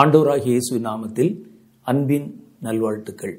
[0.00, 1.30] ஆண்டோராக இயேசு நாமத்தில்
[1.90, 2.26] அன்பின்
[2.62, 3.32] நல்வாழ்த்துக்கள்.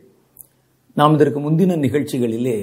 [0.98, 2.56] நாம் இதற்கு முந்தின நிகழ்ச்சிகளிலே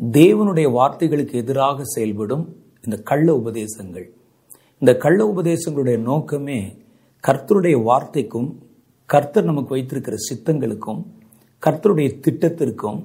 [0.00, 2.42] தேவனுடைய வார்த்தைகளுக்கு எதிராக செயல்படும்
[2.84, 4.06] இந்த கள்ள உபதேசங்கள்
[4.78, 6.58] இந்த கள்ள உபதேசங்களுடைய நோக்கமே
[7.24, 8.48] கர்த்தருடைய வார்த்தைக்கும்
[9.06, 11.00] கர்த்தர் நமக்கு வைத்திருக்கிற சித்தங்களுக்கும்
[11.62, 13.00] கர்த்தருடைய திட்டத்திற்கும்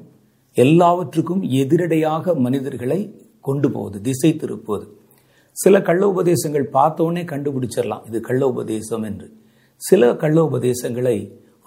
[0.53, 2.99] எல்லாவற்றுக்கும் எதிரடையாக மனிதர்களை
[3.41, 4.87] கொண்டு போவது திசை திருப்புவது.
[5.57, 9.29] சில கள்ள உபதேசங்கள் பார்த்தோன்னே கண்டுபிடிச்சிடலாம் இது கள்ள உபதேசம் என்று.
[9.87, 11.17] சில கள்ள உபதேசங்களை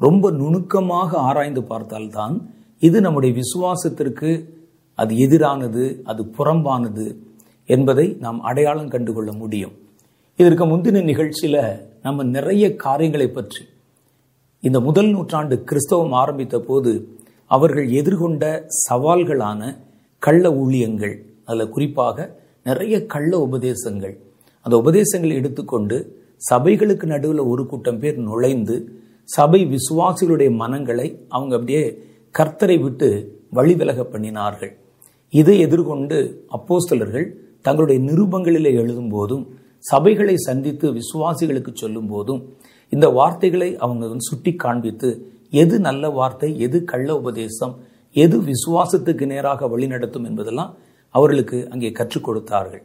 [0.01, 2.35] ரொம்ப நுணுக்கமாக ஆராய்ந்து பார்த்தால்தான்
[2.83, 4.31] இது நம்முடைய விசுவாசத்திற்கு
[4.99, 7.07] அது எதிரானது அது புறம்பானது
[7.69, 9.75] என்பதை நாம் அடையாளம் கண்டுகொள்ள முடியும்.
[10.39, 11.63] இதற்கு முந்தின நிகழ்ச்சியில்
[12.03, 13.63] நம்ம நிறைய காரியங்களை பற்றி
[14.63, 16.93] இந்த முதல் நூற்றாண்டு கிறிஸ்தவம் ஆரம்பித்த போது
[17.51, 18.45] அவர்கள் எதிர்கொண்ட
[18.85, 19.61] சவால்களான
[20.23, 22.17] கள்ள ஊழியங்கள் அதில் குறிப்பாக
[22.69, 24.15] நிறைய கள்ள உபதேசங்கள்.
[24.67, 25.97] அந்த உபதேசங்களை எடுத்துக்கொண்டு
[26.43, 28.77] சபைகளுக்கு நடுவில் ஒரு கூட்டம் பேர் நுழைந்து
[29.29, 31.85] சபை விசுவாசிகளுடைய மனங்களை அவங்க அப்படியே
[32.35, 33.09] கர்த்தரை விட்டு
[33.57, 34.73] வழிவிலக பண்ணினார்கள்.
[35.33, 36.19] இதை எதிர்கொண்டு
[36.57, 37.27] அப்போஸ்தலர்கள்
[37.67, 39.45] தங்களுடைய நிருபங்களிலே எழுதும் போதும்
[39.85, 42.41] சபைகளை சந்தித்து விசுவாசிகளுக்கு சொல்லும் போதும்
[42.93, 45.09] இந்த வார்த்தைகளை அவங்க சுட்டி காண்பித்து
[45.63, 47.75] எது நல்ல வார்த்தை எது கள்ள உபதேசம்
[48.17, 50.73] எது விசுவாசத்துக்கு நேராக வழிநடத்தும் என்பதெல்லாம்
[51.15, 52.83] அவர்களுக்கு அங்கே கற்றுக் கொடுத்தார்கள்.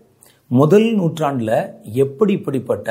[0.52, 1.58] முதல் நூற்றாண்டில்
[2.04, 2.90] எப்படி இப்படிப்பட்ட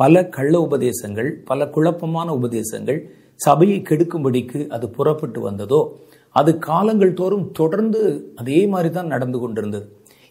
[0.00, 3.00] பல கள்ள உபதேசங்கள் பல குழப்பமான உபதேசங்கள்
[3.40, 5.80] சபையை கெடுக்கும்படிக்கு அது புறப்பட்டு வந்ததோ
[6.36, 8.00] அது காலங்கள் தோறும் தொடர்ந்து
[8.34, 9.86] அதே மாதிரி தான் நடந்து கொண்டிருந்தது.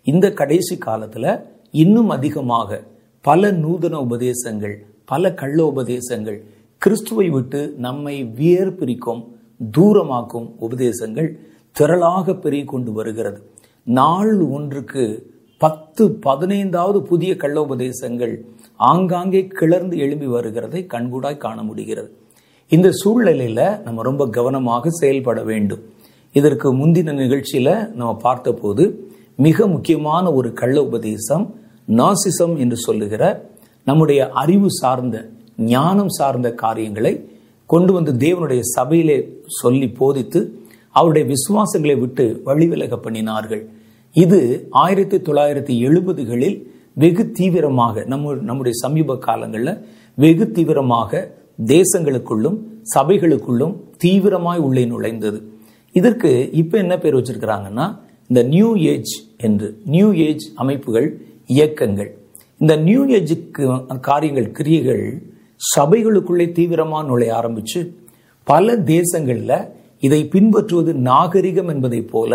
[0.07, 1.31] இந்த கடைசி காலத்தில்
[1.74, 2.80] இன்னும் அதிகமாக
[3.25, 4.75] பல நூதன உபதேசங்கள்
[5.06, 6.38] பல கள்ள உபதேசங்கள்
[6.81, 9.22] கிறிஸ்துவை விட்டு நம்மை வியர்பிரிக்கும்
[9.78, 11.30] தூரமாக்கும் உபதேசங்கள்
[11.75, 13.40] திரளாக பெருகி கொண்டு வருகிறது.
[13.88, 15.03] நாள் ஒன்றுக்கு
[15.62, 18.34] பத்து பதினைந்தாவது புதிய கள்ள உபதேசங்கள்
[18.88, 22.09] ஆங்காங்கே கிளர்ந்து எழும்பி வருகிறதை கண்கூடாய் காண முடிகிறது.
[22.72, 25.81] இந்த சூழ்நிலையில் நம்ம ரொம்ப கவனமாக செயல்பட வேண்டும்.
[26.35, 28.84] இதற்கு முந்தின நிகழ்ச்சியில் நம்ம பார்த்தபோது
[29.47, 31.45] மிக முக்கியமான ஒரு கள்ள உபதேசம்
[32.00, 33.23] நாசிசம் என்று சொல்லுகிற
[33.88, 35.18] நம்முடைய அறிவு சார்ந்த
[35.73, 37.13] ஞானம் சார்ந்த காரியங்களை
[37.69, 39.18] கொண்டு வந்து தேவனுடைய சபையிலே
[39.62, 40.39] சொல்லி போதித்து
[41.00, 43.63] அவருடைய விசுவாசங்களை விட்டு வழிவிலக பண்ணினார்கள்.
[44.16, 44.39] இது
[44.84, 46.57] ஆயிரத்தி தொள்ளாயிரத்தி எழுபதுகளில்
[47.01, 49.73] வெகு தீவிரமாக நம்ம நம்முடைய சமீப காலங்களில்
[50.17, 51.21] வெகு தீவிரமாக
[51.73, 52.57] தேசங்களுக்குள்ளும்
[52.93, 53.73] சபைகளுக்குள்ளும்
[54.03, 55.39] தீவிரமாய் உள்ளே நுழைந்தது.
[55.95, 56.29] இதற்கு
[56.61, 57.85] இப்போ என்ன பேர் வச்சிருக்கிறாங்கன்னா
[58.29, 59.13] இந்த நியூ ஏஜ்
[59.47, 61.07] என்று நியூ ஏஜ் அமைப்புகள்
[61.55, 62.09] இயக்கங்கள்.
[62.61, 63.65] இந்த நியூ ஏஜுக்கு
[64.09, 65.03] காரியங்கள் கிரியைகள்
[65.75, 67.79] சபைகளுக்குள்ளே தீவிரமாக நுழைய ஆரம்பிச்சு
[68.47, 69.53] பல தேசங்கள்ல
[70.07, 72.31] இதை பின்பற்றுவது நாகரிகம் என்பதை போல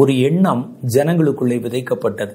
[0.00, 0.62] ஒரு எண்ணம்
[0.94, 2.32] ஜனங்களுக்குள்ளே விதைக்கப்பட்டது.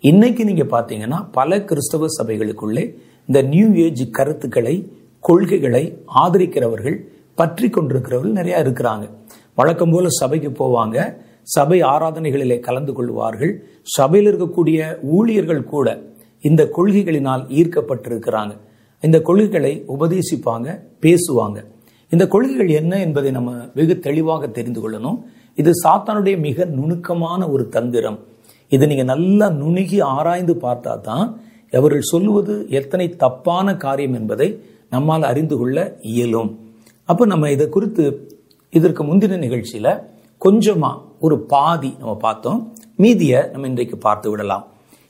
[0.00, 2.94] இன்னைக்கு நீங்க பார்த்தீங்கன்னா பல கிறிஸ்தவ சபைகளுக்குள்ளே
[3.26, 6.96] இந்த நியூ ஏஜ் கருத்துக்களை கொள்கைகளை ஆதரிக்கிறவர்கள்
[7.34, 9.10] பற்றி கொண்டிருக்கிறவர்கள் நிறைய இருக்கிறாங்க.
[9.54, 11.16] வழக்கம் போல சபைக்கு போவாங்க.
[11.42, 13.62] சபை ஆராதனைகளிலே கலந்து கொள்வார்கள்.
[13.82, 16.02] சபையில் இருக்கக்கூடிய ஊழியர்கள் கூட
[16.40, 18.56] இந்த கொள்கைகளினால் ஈர்க்கப்பட்டிருக்கிறாங்க.
[19.00, 21.64] இந்த கொள்கைகளை உபதேசிப்பாங்க பேசுவாங்க.
[22.10, 25.22] இந்த கொள்கைகள் என்ன என்பதை நம்ம வெகு தெளிவாக தெரிந்து கொள்ளணும்.
[25.54, 28.18] இது சாத்தானுடைய மிக நுணுக்கமான ஒரு தந்திரம்.
[28.74, 31.26] இதை நீங்கள் நல்லா நுணுகி ஆராய்ந்து பார்த்தா தான்
[31.78, 34.48] அவர்கள் சொல்லுவது எத்தனை தப்பான காரியம் என்பதை
[34.94, 35.78] நம்மால் அறிந்து கொள்ள
[36.12, 36.50] இயலும்.
[37.08, 38.04] அப்போ நம்ம இதை குறித்து
[38.72, 39.90] இதற்கு முந்தின நிகழ்ச்சியில்
[40.42, 42.60] கொஞ்சமாக ஒரு பாதி நம்ம பார்த்தோம்.
[43.02, 44.64] மீதியை நம்ம இன்றைக்கு பார்த்து விடலாம்.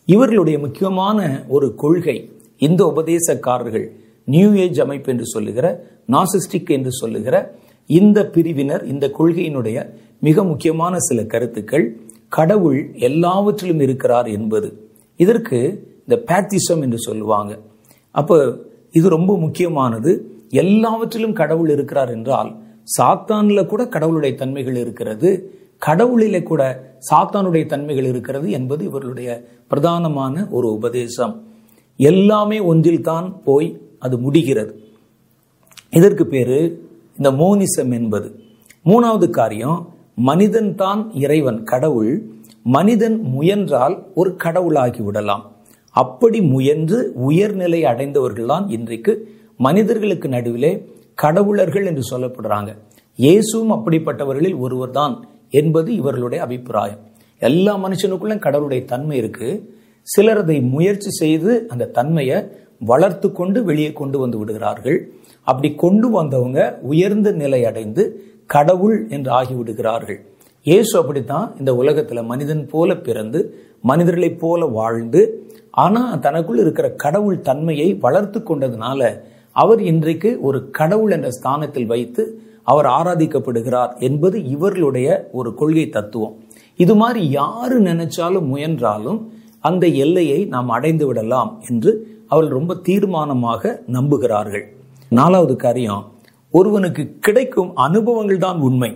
[0.09, 1.19] இவர்களுடைய முக்கியமான
[1.57, 2.17] ஒரு கொள்கை
[2.67, 3.87] இந்த உபதேசக்காரர்கள்
[4.35, 5.67] நியூ ஏஜ் அமைப்பு என்று சொல்லுகிற
[6.15, 7.37] நாசிஸ்டிக் என்று சொல்லுகிற
[7.91, 9.79] இந்த பிரிவினர் இந்த கொள்கையினுடைய
[10.27, 11.87] மிக முக்கியமான சில கருத்துக்கள்.
[12.39, 14.69] கடவுள் எல்லாவற்றிலும் இருக்கிறார் என்பது.
[15.17, 15.59] இதற்கு
[16.07, 17.53] இந்த பேத்திசம் என்று சொல்லுவாங்க.
[18.11, 18.37] அப்போ
[18.91, 20.11] இது ரொம்ப முக்கியமானது.
[20.49, 22.51] எல்லாவற்றிலும் கடவுள் இருக்கிறார் என்றால்
[22.97, 25.31] சாத்தானில் கூட கடவுளுடைய தன்மைகள் இருக்கிறது.
[25.87, 26.63] கடவுளிலே கூட
[27.11, 29.31] சாத்தானுடைய தன்மைகள் இருக்கிறது என்பது இவர்களுடைய
[29.71, 31.35] பிரதானமான ஒரு உபதேசம்.
[31.97, 34.73] எல்லாமே ஒன்றில் தான் போய் அது முடிகிறது.
[35.91, 36.59] இதற்கு பேரு
[37.17, 38.29] இந்த மோனிசம் என்பது.
[38.85, 42.13] மூணாவது காரியம் மனிதன் தான் இறைவன் கடவுள்
[42.77, 45.45] மனிதன் முயன்றால் ஒரு கடவுளாகி விடலாம்.
[45.95, 49.13] அப்படி முயன்று உயர்நிலை அடைந்தவர்கள் தான் இன்றைக்கு
[49.67, 50.73] மனிதர்களுக்கு நடுவிலே
[51.23, 52.71] கடவுளர்கள் என்று சொல்லப்படுறாங்க.
[53.19, 55.15] இயேசுவும் அப்படிப்பட்டவர்களில் ஒருவர் தான்
[55.61, 57.03] என்பது இவர்களுடைய அபிப்பிராயம்.
[57.43, 59.49] எல்லா மனுஷனுக்குள்ளும் கடவுளுடைய தன்மை இருக்கு.
[60.07, 62.39] சிலர் அதை முயற்சி செய்து அந்த தன்மையை
[62.91, 64.99] வளர்த்து கொண்டு வெளியே கொண்டு வந்து விடுகிறார்கள்.
[65.49, 66.61] அப்படி கொண்டு வந்தவங்க
[66.93, 68.03] உயர்ந்த நிலை அடைந்து
[68.51, 70.21] கடவுள் என்று ஆகிவிடுகிறார்கள்.
[70.67, 73.41] இயேசு அப்படித்தான் இந்த உலகத்தில் மனிதன் போல பிறந்து
[73.91, 75.23] மனிதர்களைப் போல வாழ்ந்து
[75.85, 79.01] ஆனால் தனக்குள் இருக்கிற கடவுள் தன்மையை வளர்த்து கொண்டதுனால
[79.53, 82.23] அவர் இன்றைக்கு ஒரு கடவுள் என்ற ஸ்தானத்தில் வைத்து
[82.63, 86.35] அவர் ஆராதிக்கப்படுகிறார் என்பது இவர்களுடைய ஒரு கொள்கை தத்துவம்.
[86.81, 89.21] இது மாதிரி யாரு நினைச்சாலும் முயன்றாலும்
[89.69, 91.93] அந்த எல்லையை நாம் அடைந்து விடலாம் என்று
[92.33, 94.65] அவர்கள் ரொம்ப தீர்மானமாக நம்புகிறார்கள்.
[95.13, 96.05] நாலாவது காரியம்
[96.59, 98.91] ஒருவனுக்கு கிடைக்கும் அனுபவங்கள் தான் உண்மை.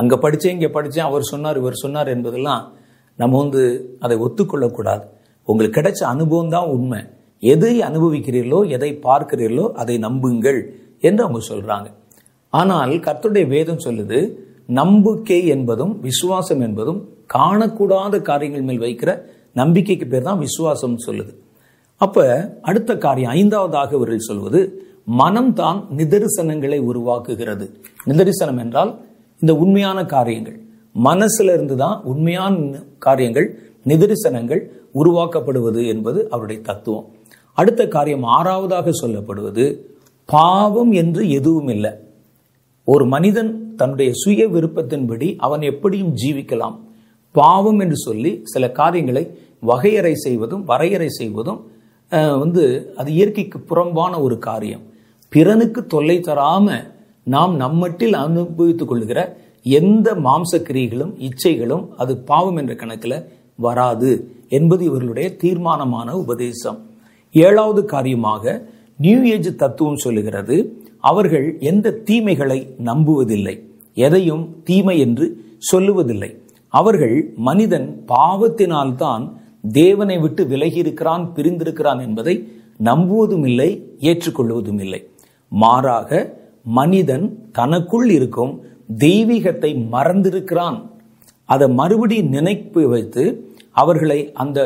[0.00, 2.64] அங்க படிச்சேன் இங்க படிச்சேன் அவர் சொன்னார் இவர் சொன்னார் என்பதெல்லாம்
[3.18, 3.62] நம்ம வந்து
[4.04, 5.04] அதை ஒத்துக்கொள்ளக்கூடாது.
[5.48, 7.00] உங்களுக்கு கிடைச்ச அனுபவம் தான் உண்மை.
[7.52, 10.60] எதை அனுபவிக்கிறீர்களோ எதை பார்க்கிறீர்களோ அதை நம்புங்கள்
[11.08, 11.88] என்று அவங்க சொல்றாங்க.
[12.52, 14.18] ஆனால் கர்த்தருடைய வேதம் சொல்லுது
[14.80, 17.00] நம்பிக்கை என்பதும் விசுவாசம் என்பதும்
[17.34, 19.10] காணக்கூடாத காரியங்கள் மேல் வைக்கிற
[19.60, 21.32] நம்பிக்கைக்கு பேர் தான் விசுவாசம் சொல்லுது.
[22.00, 22.24] அப்ப
[22.68, 24.60] அடுத்த காரியம் ஐந்தாவதாக இவர்கள் சொல்வது
[25.06, 27.66] மனம்தான் நிதரிசனங்களை உருவாக்குகிறது.
[28.10, 28.92] நிதரிசனம் என்றால்
[29.40, 30.56] இந்த உண்மையான காரியங்கள்.
[31.08, 33.48] மனசுல இருந்து தான் உண்மையான காரியங்கள்
[33.90, 34.62] நிதரிசனங்கள்
[35.00, 37.06] உருவாக்கப்படுவது என்பது அவருடைய தத்துவம்.
[37.58, 39.66] அடுத்த காரியம் ஆறாவதாக சொல்லப்படுவது
[40.28, 41.92] பாவம் என்று எதுவும் இல்லை.
[42.88, 46.76] ஒரு மனிதன் தன்னுடைய சுய விருப்பத்தின்படி அவன் எப்படியும் ஜீவிக்கலாம்.
[47.34, 49.24] பாவம் என்று சொல்லி சில காரியங்களை
[49.70, 51.60] வகையறை செய்வதும் வரையறை செய்வதும்
[52.42, 52.64] வந்து
[52.96, 54.84] அது இயற்கைக்கு புறம்பான ஒரு காரியம்.
[55.36, 56.76] பிறனுக்கு தொல்லை தராம
[57.24, 59.20] நாம் நம்மட்டில் அனுபவித்துக் கொள்கிற
[59.62, 60.52] எந்த மாம்ச
[61.24, 63.16] இச்சைகளும் அது பாவம் என்ற கணக்கில்
[63.56, 64.10] வராது
[64.48, 66.78] என்பது இவர்களுடைய தீர்மானமான உபதேசம்.
[67.32, 68.68] ஏழாவது காரியமாக
[68.98, 70.56] நியூ ஏஜ் தத்துவம் சொல்லுகிறது
[71.00, 73.54] அவர்கள் எந்த தீமைகளை நம்புவதில்லை
[73.94, 75.26] எதையும் தீமை என்று
[75.72, 76.30] சொல்லுவதில்லை.
[76.68, 79.24] அவர்கள் மனிதன் பாவத்தினால்தான்
[79.72, 82.48] தேவனை விட்டு விலகி இருக்கிறான் பிரிந்திருக்கிறான் என்பதை
[82.84, 85.00] நம்புவதும் இல்லை ஏற்றுக்கொள்வதும் இல்லை
[85.48, 86.10] மாறாக
[86.62, 88.52] மனிதன் தனக்குள் இருக்கும்
[88.98, 90.78] தெய்வீகத்தை மறந்திருக்கிறான்.
[91.44, 93.24] அதை மறுபடி நினைப்பு வைத்து
[93.72, 94.60] அவர்களை அந்த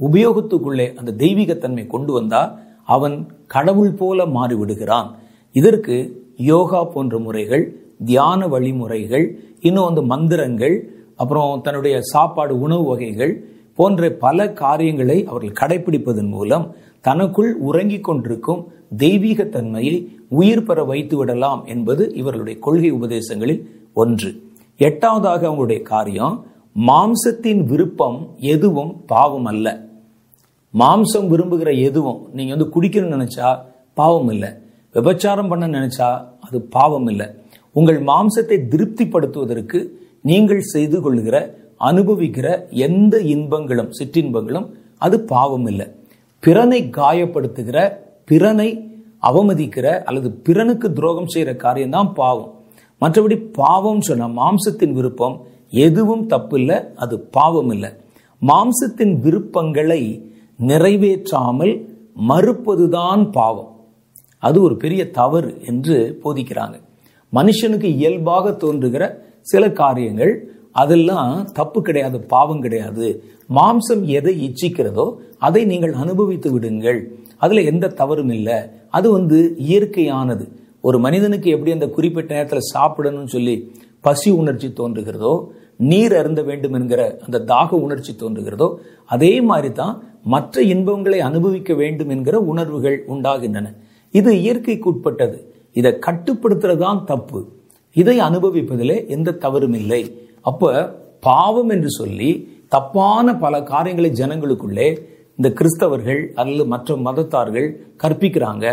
[0.00, 2.42] உபயோகத்துக்குள்ளே அந்த தெய்வீகத்தன்மை கொண்டு வந்தா
[2.84, 3.16] அவன்
[3.46, 5.08] கடவுள் போல மாறிவிடுகிறான்.
[5.52, 5.96] இதற்கு
[6.36, 7.64] யோகா போன்ற முறைகள்
[8.04, 9.26] தியான வழிமுறைகள்
[9.60, 10.76] இன்னும் வந்து மந்திரங்கள்
[11.16, 13.32] அப்புறம் தன்னுடைய சாப்பாடு உணவு வகைகள்
[13.78, 16.66] போன்ற பல காரியங்களை அவர்கள் கடைபிடிப்பதன் மூலம்
[17.00, 18.62] தனக்குள் உறங்கிக் கொண்டிருக்கும்
[18.96, 19.96] தெய்வீக தன்மையை
[20.28, 23.62] உயிர் பெற வைத்து விடலாம் என்பது இவர்களுடைய கொள்கை உபதேசங்களில்
[23.92, 24.30] ஒன்று.
[24.78, 26.36] எட்டாவதாக அவங்களுடைய காரியம்
[26.88, 28.18] மாம்சத்தின் விருப்பம்
[28.54, 29.66] எதுவும் பாவம் அல்ல.
[30.74, 33.50] மாம்சம் விரும்புகிற எதுவும் நீங்க வந்து குடிக்கணும்னு நினைச்சா
[33.94, 34.50] பாவம் இல்லை.
[34.94, 36.08] விபச்சாரம் பண்ண நினைச்சா
[36.40, 37.26] அது பாவம் இல்லை.
[37.72, 39.78] உங்கள் மாம்சத்தை திருப்திப்படுத்துவதற்கு
[40.22, 41.36] நீங்கள் செய்து கொள்கிற
[41.80, 45.86] அனுபவிக்கிற எந்த இன்பங்களும் சிற்றின்பங்களும் அது பாவம் இல்லை.
[46.40, 47.92] பிறனை காயப்படுத்துகிற
[48.24, 52.54] பிறனை அவமதிக்கிற அல்லது பிறனுக்கு துரோகம் செய்கிற காரியம்தான் பாவம்.
[53.00, 57.90] மற்றபடி பாவம் சொன்ன மாம்சத்தின் விருப்பம் எதுவும் தப்பில்லை அது பாவம் இல்லை.
[58.42, 60.32] மாம்சத்தின் விருப்பங்களை
[60.66, 61.84] நிறைவேற்றாமல்
[62.28, 63.80] மறுப்பதுதான் பாவம்.
[64.38, 66.80] அது ஒரு பெரிய தவறு என்று போதிக்கிறாங்க.
[67.32, 73.06] மனுஷனுக்கு இயல்பாக தோன்றுகிற சில காரியங்கள் அதெல்லாம் தப்பு கிடையாது பாவம் கிடையாது.
[73.56, 75.06] மாம்சம் எதை இச்சிக்கிறதோ
[75.38, 77.00] அதை நீங்கள் அனுபவித்து விடுங்கள்.
[77.44, 78.58] அதில் எந்த தவறும் இல்லை.
[78.90, 80.44] அது வந்து இயற்கையானது.
[80.80, 83.54] ஒரு மனிதனுக்கு எப்படி அந்த குறிப்பிட்ட நேரத்தில் சாப்பிடணும்னு சொல்லி
[84.00, 85.32] பசி உணர்ச்சி தோன்றுகிறதோ
[85.90, 88.68] நீர் அருந்த வேண்டும் என்கிற அந்த தாக உணர்ச்சி தோன்றுகிறதோ
[89.06, 93.66] அதே மாதிரி தான் மற்ற இன்பங்களை அனுபவிக்க வேண்டும் என்கிற உணர்வுகள் உண்டாகின்றன.
[94.14, 95.38] இது இயற்கைக்கு உட்பட்டது.
[95.72, 97.40] இதை கட்டுப்படுத்துறதுதான் தப்பு.
[97.96, 100.02] இதை அனுபவிப்பதிலே எந்த தவறும் இல்லை.
[100.50, 100.70] அப்போ
[101.28, 102.30] பாவம் என்று சொல்லி
[102.74, 104.88] தப்பான பல காரியங்களை ஜனங்களுக்குள்ளே
[105.38, 107.68] இந்த கிறிஸ்தவர்கள் அல்லது மற்ற மதத்தார்கள்
[108.02, 108.66] கற்பிக்கிறாங்க.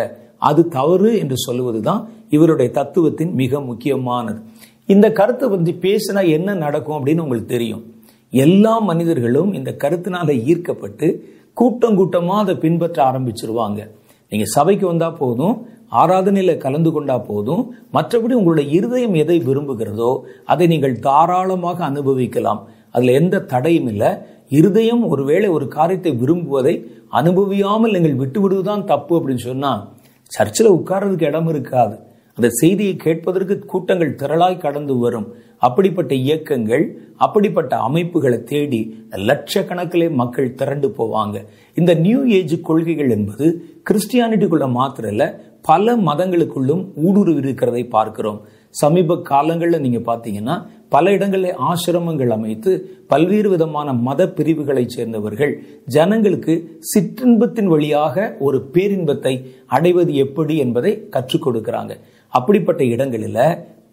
[0.49, 2.01] அது தவறு என்று சொல்லுவது தான்
[2.35, 4.39] இவருடைய தத்துவத்தின் மிக முக்கியமானது.
[4.93, 7.83] இந்த கருத்தை பற்றி பேசினா என்ன நடக்கும் அப்படின்னு உங்களுக்கு தெரியும்.
[8.45, 11.07] எல்லா மனிதர்களும் இந்த கருத்தினால ஈர்க்கப்பட்டு
[11.59, 13.79] கூட்டம் கூட்டமாக அதை பின்பற்ற ஆரம்பிச்சிருவாங்க.
[14.31, 15.55] நீங்கள் சபைக்கு வந்தால் போதும்
[16.01, 17.63] ஆராதனையில கலந்து கொண்டா போதும்.
[17.95, 20.11] மற்றபடி உங்களுடைய இருதயம் எதை விரும்புகிறதோ
[20.51, 22.61] அதை நீங்கள் தாராளமாக அனுபவிக்கலாம்.
[22.95, 24.09] அதுல எந்த தடையும் இல்லை.
[24.59, 26.73] இருதயம் ஒருவேளை ஒரு காரியத்தை விரும்புவதை
[27.19, 29.71] அனுபவியாமல் நீங்கள் விட்டு விடுவதுதான் தப்பு அப்படின்னு சொன்னா
[30.31, 31.95] சர்ச்சில் உட்கார்றதுக்கு இடம் இருக்காது.
[32.37, 35.27] அந்த செய்தியை கேட்பதற்கு கூட்டங்கள் திரளாய் கடந்து வரும்.
[35.65, 36.85] அப்படிப்பட்ட இயக்கங்கள்
[37.25, 38.79] அப்படிப்பட்ட அமைப்புகளை தேடி
[39.29, 41.35] லட்சக்கணக்கிலே மக்கள் திரண்டு போவாங்க.
[41.79, 43.47] இந்த நியூ ஏஜ் கொள்கைகள் என்பது
[43.89, 45.21] கிறிஸ்டியானிட்டிக்குள்ள மாத்திரம்
[45.67, 48.39] பல மதங்களுக்குள்ளும் ஊடுருவி இருக்கிறதை பார்க்கிறோம்.
[48.81, 50.55] சமீப காலங்களில் நீங்க பாத்தீங்கன்னா
[50.89, 52.71] பல இடங்களில் ஆசிரமங்கள் அமைத்து
[53.11, 55.53] பல்வேறு விதமான மத பிரிவுகளைச் சேர்ந்தவர்கள்
[55.95, 56.53] ஜனங்களுக்கு
[56.91, 59.33] சிற்றின்பத்தின் வழியாக ஒரு பேரின்பத்தை
[59.67, 61.95] அடைவது எப்படி என்பதை கற்றுக் கொடுக்கிறாங்க.
[62.33, 63.41] அப்படிப்பட்ட இடங்களில்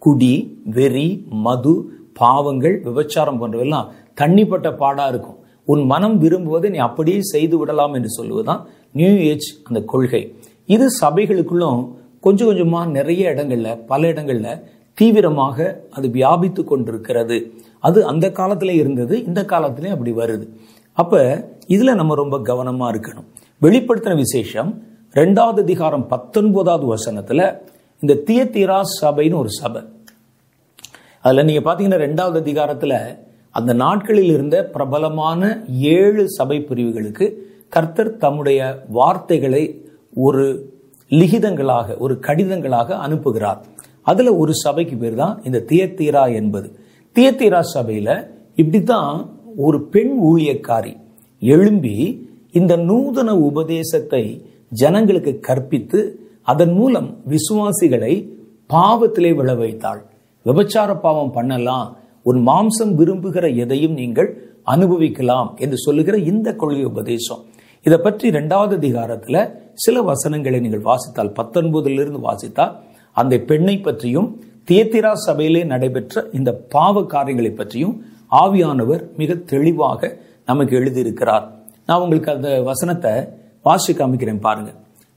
[0.05, 0.33] குடி
[0.77, 1.07] வெறி
[1.47, 1.75] மது
[2.21, 3.89] பாவங்கள் விபச்சாரம் போன்றவெல்லாம்
[4.21, 5.37] தண்ணிப்பட்ட பாடா இருக்கும்.
[5.71, 8.63] உன் மனம் விரும்புவதை நீ அப்படியே செய்து விடலாம் என்று சொல்லுவதுதான்
[8.99, 10.23] நியூ ஏஜ் அந்த கொள்கை.
[10.75, 11.81] இது சபைகளுக்குள்ளும்
[12.25, 14.49] கொஞ்சம் கொஞ்சமா நிறைய இடங்கள்ல பல இடங்கள்ல
[14.99, 15.57] தீவிரமாக
[15.91, 17.37] அது வியாபித்து கொண்டிருக்கிறது.
[17.87, 20.45] அது அந்த காலத்துல இருந்தது இந்த காலத்திலே அப்படி வருது.
[20.97, 21.21] அப்ப
[21.67, 23.27] இதுல நம்ம ரொம்ப கவனமா இருக்கணும்.
[23.61, 24.71] வெளிப்படுத்தின விசேஷம்
[25.19, 27.45] ரெண்டாவது அதிகாரம் பத்தொன்பதாவது வசனத்தில்
[28.03, 29.81] இந்த தியத்தீரா சபைன்னு ஒரு சபை.
[31.25, 32.95] அதுல நீங்க பார்த்தீங்கன்னா ரெண்டாவது அதிகாரத்துல
[33.57, 35.41] அந்த நாட்களில் இருந்த பிரபலமான
[35.95, 37.25] ஏழு சபை பிரிவுகளுக்கு
[37.69, 38.59] கர்த்தர் தம்முடைய
[38.97, 39.63] வார்த்தைகளை
[40.13, 40.73] ஒரு
[41.09, 43.59] லிகிதங்களாக ஒரு கடிதங்களாக அனுப்புகிறார்.
[44.01, 46.75] அதில் ஒரு சபைக்கு பேர் தான் இந்த தியத்தீரா என்பது.
[47.15, 47.61] தியத்தீரா
[48.55, 50.93] இப்படி தான் ஒரு பெண் ஊழியக்காரி
[51.39, 51.95] எழும்பி
[52.51, 58.13] இந்த நூதன உபதேசத்தை ஜனங்களுக்கு கற்பித்து அதன் மூலம் விசுவாசிகளை
[58.69, 60.05] பாவத்திலே விழ வைத்தாள்.
[60.43, 61.97] விபச்சார பாவம் பண்ணலாம்.
[62.23, 64.29] உன் மாம்சம் விரும்புகிற எதையும் நீங்கள்
[64.63, 67.41] அனுபவிக்கலாம் என்று சொல்லுகிற இந்த கொள்கை உபதேசம்.
[67.85, 72.73] இதை பற்றி ரெண்டாவது அதிகாரத்தில் சில வசனங்களை நீங்கள் வாசித்தால் பத்தொன்பதிலிருந்து வாசித்தால்
[73.11, 81.45] அந்த பெண்ணை பற்றியும் தியத்திரா சபையிலே நடைபெற்ற இந்த பாவ காரியங்களை பற்றியும் ஆவியானவர் மிக தெளிவாக நமக்கு எழுதியிருக்கிறார்.
[81.85, 83.13] நான் உங்களுக்கு அந்த வசனத்தை
[83.61, 84.71] வாசி காமிக்கிறேன் பாருங்க.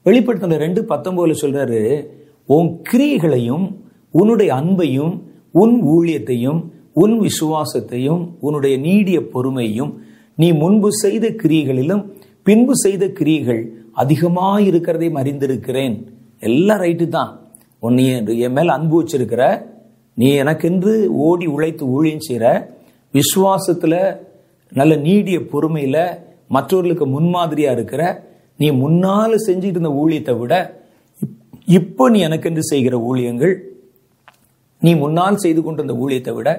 [0.05, 2.07] வெளிப்படுத்தின ரெண்டு பத்தொன்பதுல சொல்றாரு
[2.45, 3.65] உன் கிரியைகளையும்
[4.11, 6.59] உன்னுடைய அன்பையும் உன் ஊழியத்தையும்
[6.93, 9.93] உன் விசுவாசத்தையும் உன்னுடைய நீடிய பொறுமையும்
[10.35, 12.03] நீ முன்பு செய்த கிரியைகளிலும்
[12.45, 13.61] பின்பு செய்த கிரியைகள்
[14.69, 15.95] இருக்கிறதையும் அறிந்திருக்கிறேன்
[16.39, 17.31] எல்லாம் ரைட்டு தான்.
[17.79, 18.03] உன்னை
[18.37, 19.43] என் மேல் அன்பு வச்சிருக்கிற
[20.13, 22.45] நீ எனக்கென்று ஓடி உழைத்து ஊழியம் செய்கிற
[23.13, 23.99] விசுவாசத்தில்
[24.71, 28.01] நல்ல நீடிய பொறுமையில் மற்றவர்களுக்கு முன்மாதிரியாக இருக்கிற
[28.57, 30.53] நீ முன்னால் செஞ்சுட்டு இருந்த ஊழியத்தை விட
[31.65, 33.53] இப்போ நீ எனக்கென்று செய்கிற ஊழியங்கள்
[34.81, 36.49] நீ முன்னால் செய்து கொண்டிருந்த ஊழியத்தை விட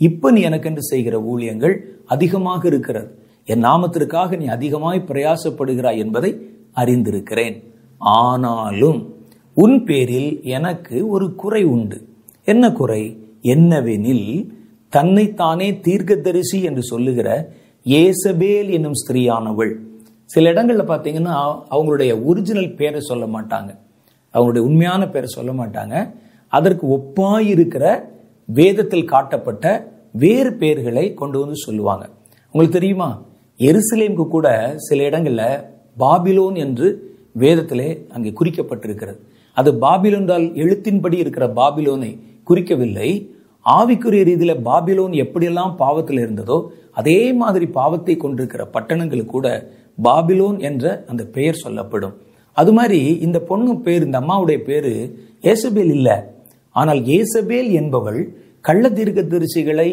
[0.00, 1.74] இப்போ நீ எனக்கென்று செய்கிற ஊழியங்கள்
[2.04, 3.08] அதிகமாக இருக்கிறது.
[3.46, 7.62] என் நாமத்திற்காக நீ அதிகமாய் பிரயாசப்படுகிறாய் என்பதை அறிந்திருக்கிறேன்.
[7.98, 9.14] ஆனாலும்
[9.54, 12.08] உன் பேரில் எனக்கு ஒரு குறை உண்டு.
[12.44, 13.24] என்ன குறை?
[13.42, 14.48] என்னவெனில்
[14.88, 17.52] தன்னைத்தானே தீர்க்கதரிசி என்று சொல்லுகிற
[17.84, 19.74] ஏசபேல் என்னும் ஸ்திரீயானவள்.
[20.24, 23.78] சில இடங்களில் பார்த்தீங்கன்னா அவங்களுடைய ஒரிஜினல் பேரை சொல்ல மாட்டாங்க.
[24.34, 26.12] அவங்களுடைய உண்மையான பேரை சொல்ல மாட்டாங்க.
[26.48, 28.00] அதற்கு ஒப்பாயிருக்கிற
[28.44, 32.08] வேதத்தில் காட்டப்பட்ட வேறு பெயர்களை கொண்டு வந்து சொல்லுவாங்க.
[32.44, 33.22] உங்களுக்கு தெரியுமா?
[33.60, 34.48] எருசலேமுக்கு கூட
[34.86, 35.62] சில இடங்களில்
[35.98, 36.86] பாபிலோன் என்று
[37.42, 39.18] வேதத்திலே அங்கே குறிக்கப்பட்டிருக்கிறது.
[39.56, 42.10] அது பாபிலோன்றால் எழுத்தின்படி இருக்கிற பாபிலோனை
[42.48, 43.10] குறிக்கவில்லை.
[43.66, 46.58] ஆவிக்குரிய ரீதியில் பாபிலோன் எப்படியெல்லாம் பாவத்தில் இருந்ததோ
[46.92, 49.48] அதே மாதிரி பாவத்தை கொண்டிருக்கிற பட்டணங்களுக்கு கூட
[50.02, 52.14] பாபிலோன் என்ற அந்த பெயர் சொல்லப்படும்.
[52.56, 54.92] அது மாதிரி இந்த பொண்ணு பேர் இந்த அம்மாவுடைய பேரு
[55.52, 56.10] ஏசபேல் இல்ல.
[56.70, 58.20] ஆனால் ஏசபேல் என்பவள்
[58.60, 59.88] கள்ள தீர்க்கதரிசிகளை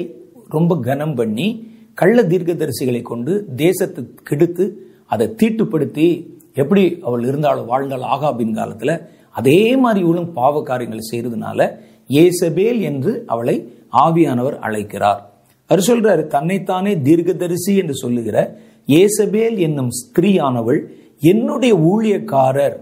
[0.50, 1.48] ரொம்ப கனம் பண்ணி
[1.94, 4.66] கள்ள தீர்க்கதரிசிகளை கொண்டு தேசத்தை கெடுத்து
[5.06, 10.64] அதை தீட்டுப்படுத்தி எப்படி அவள் இருந்தாலும் வாழ்ந்தாள் ஆகாபின் காலத்தில் அதே மாதிரி இவளும் பாவ
[11.12, 13.74] செய்கிறதுனால ஏசபேல் என்று அவளை
[14.06, 15.34] ஆவியானவர் அழைக்கிறார்.
[15.66, 20.88] அவர் சொல்றாரு தன்னைத்தானே தீர்க்கதரிசி என்று சொல்லுகிற ஏசபேல் என்னும் ஸ்திரீயானவள்
[21.20, 22.76] என்னுடைய ஊழியக்காரர்.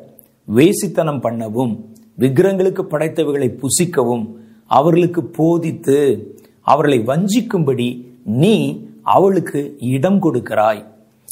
[0.47, 1.73] வேசித்தனம் பண்ணவும்
[2.17, 4.25] விக்கிரங்களுக்கு படைத்தவைகளை புசிக்கவும்
[4.67, 5.97] அவர்களுக்கு போதித்து
[6.61, 10.85] அவர்களை வஞ்சிக்கும்படி நீ அவளுக்கு இடம் கொடுக்கிறாய்.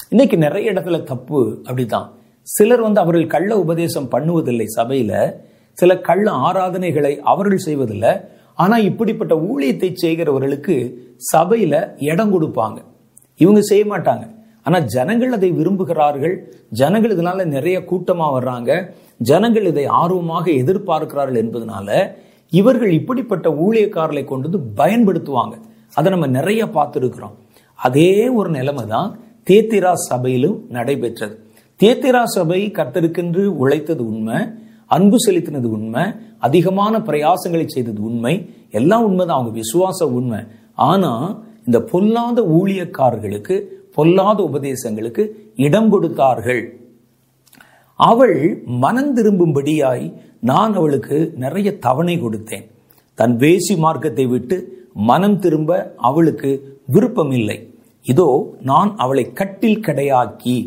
[0.09, 2.09] இன்னைக்கு நிறைய இடத்துல தப்பு அப்படிதான்
[2.41, 5.33] சிலர் வந்து அவர்கள் கள்ள உபதேசம் பண்ணுவதில்லை சபையில.
[5.73, 8.09] சில கள்ள ஆராதனைகளை அவர்கள் செய்வதில்லை.
[8.55, 10.93] ஆனா இப்படிப்பட்ட ஊழியத்தை செய்கிறவர்களுக்கு
[11.35, 12.77] சபையில இடம் கொடுப்பாங்க.
[13.37, 14.37] இவங்க செய்ய மாட்டாங்க.
[14.63, 16.37] ஆனா ஜனங்கள் அதை விரும்புகிறார்கள்.
[16.69, 18.89] ஜனங்கள் இதனால நிறைய கூட்டமா வர்றாங்க.
[19.17, 22.11] ஜனங்கள் இதை ஆர்வமாக எதிர்பார்க்கிறார்கள் என்பதனால
[22.49, 25.53] இவர்கள் இப்படிப்பட்ட ஊழியக்காரர்களை கொண்டு வந்து பயன்படுத்துவாங்க.
[25.93, 27.35] அதை நம்ம நிறைய பார்த்துருக்கிறோம்.
[27.85, 29.09] அதே ஒரு நிலைமை தான்
[29.49, 31.35] தேத்திரா சபையிலும் நடைபெற்றது.
[31.79, 34.39] தேத்திரா சபை கர்த்தருக்கென்று உழைத்தது உண்மை
[34.95, 36.03] அன்பு செலுத்தினது உண்மை
[36.47, 38.33] அதிகமான பிரயாசங்களை செய்தது உண்மை
[38.79, 40.39] எல்லாம் உண்மைதான் அவங்க விசுவாச உண்மை.
[40.89, 41.11] ஆனா
[41.67, 43.55] இந்த பொல்லாத ஊழியக்காரர்களுக்கு
[43.97, 45.23] பொல்லாத உபதேசங்களுக்கு
[45.67, 46.63] இடம் கொடுத்தார்கள்.
[47.99, 48.37] அவள்
[48.83, 50.05] மனம் திரும்பும்படியாய்
[50.49, 52.65] நான் அவளுக்கு நிறைய தவணை கொடுத்தேன்.
[53.19, 54.57] தன் வேசி மார்க்கத்தை விட்டு
[55.09, 55.71] மனம் திரும்ப
[56.09, 56.51] அவளுக்கு
[56.93, 57.57] விருப்பமில்லை.
[58.05, 58.27] இதோ
[58.61, 60.57] நான் அவளை கட்டில் கடையாக்கி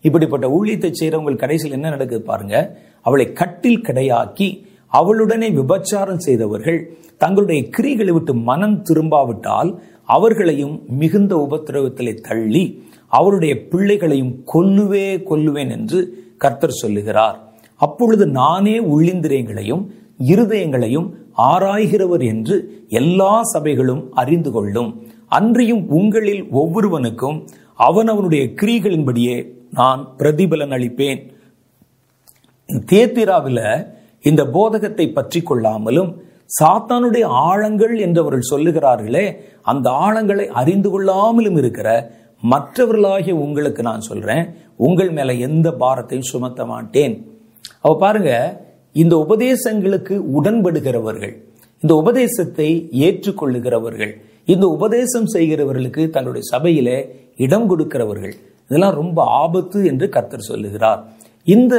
[0.00, 2.56] இப்படிப்பட்ட ஊழியத்தை செய்கிறவங்க கடைசியில் என்ன நடக்குது பாருங்க.
[3.02, 4.48] அவளை கட்டில் கடையாக்கி
[4.92, 6.78] அவளுடனே விபச்சாரம் செய்தவர்கள்
[7.16, 9.70] தங்களுடைய கிரிகளை விட்டு மனம் திரும்பாவிட்டால்
[10.04, 12.64] அவர்களையும் மிகுந்த உபத்திரவத்திலே தள்ளி
[13.06, 16.00] அவருடைய பிள்ளைகளையும் கொல்லுவே கொல்லுவேன் என்று
[16.38, 17.36] கர்த்தர் சொல்லுகிறார்.
[17.76, 19.84] அப்பொழுது நானே உள்ளிந்திரியங்களையும்
[20.26, 21.08] இருதயங்களையும்
[21.38, 22.56] ஆராய்கிறவர் என்று
[22.88, 24.90] எல்லா சபைகளும் அறிந்து கொள்ளும்.
[25.28, 27.38] அன்றியும் உங்களில் ஒவ்வொருவனுக்கும்
[27.78, 29.36] அவனவனுடைய கிரிகளின்படியே
[29.70, 31.20] நான் பிரதிபலன் அளிப்பேன்.
[32.92, 33.66] தேத்திராவில்
[34.28, 36.10] இந்த போதகத்தை பற்றி கொள்ளாமலும்
[36.58, 39.26] சாத்தானுடைய ஆழங்கள் என்று அவர்கள் சொல்லுகிறார்களே
[39.62, 41.88] அந்த ஆழங்களை அறிந்து கொள்ளாமலும் இருக்கிற
[42.42, 44.44] மற்றவர்களாகிய உங்களுக்கு நான் சொல்றேன்.
[44.86, 47.14] உங்கள் மேல எந்த பாரத்தையும் சுமத்த மாட்டேன்.
[47.84, 48.32] அவ பாருங்க
[48.92, 51.34] இந்த உபதேசங்களுக்கு உடன்படுகிறவர்கள்
[51.82, 52.68] இந்த உபதேசத்தை
[53.06, 54.14] ஏற்றுக்கொள்ளுகிறவர்கள்
[54.48, 56.96] இந்த உபதேசம் செய்கிறவர்களுக்கு தன்னுடைய சபையிலே
[57.36, 58.32] இடம் கொடுக்கிறவர்கள்.
[58.66, 61.00] இதெல்லாம் ரொம்ப ஆபத்து என்று கர்த்தர் சொல்லுகிறார்.
[61.44, 61.74] இந்த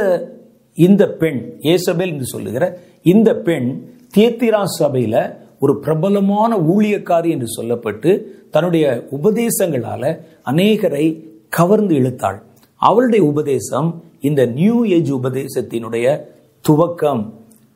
[0.74, 2.64] இந்த பெண் ஏசபேல் என்று சொல்லுகிற
[3.02, 3.68] இந்த பெண்
[4.16, 11.06] தியத்திரா சபையில ஒரு பிரபலமான ஊழியக்காரி என்று சொல்லப்பட்டு தன்னுடைய உபதேசங்களால அநேகரை
[11.48, 12.38] கவர்ந்து இழுத்தாள்.
[12.76, 16.06] அவளுடைய உபதேசம் இந்த நியூ ஏஜ் உபதேசத்தினுடைய
[16.68, 17.22] துவக்கம்.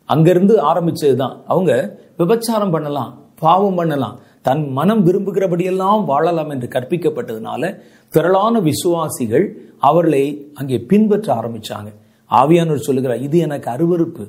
[0.05, 1.37] அங்கிருந்து ஆரம்பிச்சதுதான்.
[1.47, 1.73] அவங்க
[2.19, 4.19] விபச்சாரம் பண்ணலாம் பாவம் பண்ணலாம்.
[4.47, 7.63] தன் மனம் விரும்புகிறபடியெல்லாம் வாழலாம் என்று கற்பிக்கப்பட்டதுனால
[8.15, 9.47] திரளான விசுவாசிகள்
[9.89, 10.25] அவர்களை
[10.61, 11.91] அங்கே பின்பற்ற ஆரம்பிச்சாங்க.
[12.31, 14.25] ஆவியானவர் சொல்லுகிறார் இது எனக்கு அருவருப்பு.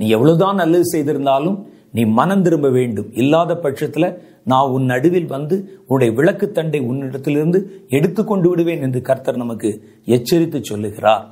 [0.00, 1.58] நீ எவ்வளவுதான் நல்லது செய்திருந்தாலும்
[1.96, 3.08] நீ மனம் திரும்ப வேண்டும்.
[3.20, 4.08] இல்லாத பட்சத்துல
[4.50, 7.58] நான் உன் நடுவில் வந்து உன்னுடைய விளக்கு தண்டை உன்னிடத்திலிருந்து
[7.96, 9.70] எடுத்து கொண்டு விடுவேன் என்று கர்த்தர் நமக்கு
[10.16, 11.24] எச்சரித்து சொல்லுகிறார்.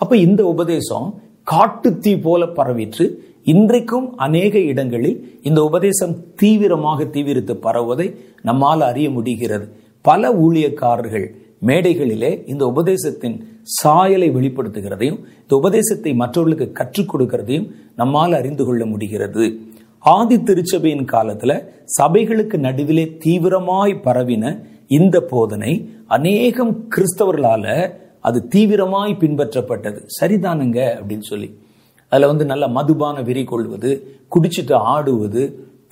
[0.00, 1.08] அப்ப இந்த உபதேசம்
[1.52, 3.06] காட்டு தீ போல பரவிற்று.
[3.44, 9.68] இன்றைக்கும் அநேக இடங்களில் இந்த உபதேசம் தீவிரமாக தீவிரித்து பரவுவதை நம்மால் அறிய முடிகிறது.
[10.02, 11.26] பல ஊழியக்காரர்கள்
[11.66, 19.58] மேடைகளிலே இந்த உபதேசத்தின் சாயலை வெளிப்படுத்துகிறதையும் இந்த உபதேசத்தை மற்றவர்களுக்கு கற்றுக் கொடுக்கிறதையும் நம்மால் அறிந்து கொள்ள முடிகிறது.
[19.98, 21.68] ஆதி திருச்சபையின் காலத்துல
[22.02, 30.00] சபைகளுக்கு நடுவிலே தீவிரமாய் பரவின இந்த போதனை அநேகம் கிறிஸ்தவர்களால அது தீவிரமாய் பின்பற்றப்பட்டது.
[30.20, 31.00] சரிதானுங்க?
[31.00, 31.58] அப்படின்னு சொல்லி.
[32.14, 33.92] அதில் வந்து நல்ல மதுபான வெறி கொள்வது
[34.34, 35.44] குடிச்சிட்டு ஆடுவது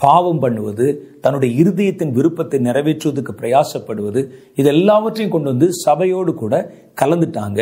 [0.02, 0.86] பாவம் பண்ணுவது
[1.24, 4.20] தன்னுடைய இருதயத்தின் விருப்பத்தை நிறைவேற்றுவதற்கு பிரயாசப்படுவது
[4.60, 6.54] இது எல்லாவற்றையும் கொண்டு வந்து சபையோடு கூட
[7.00, 7.60] கலந்துட்டாங்க.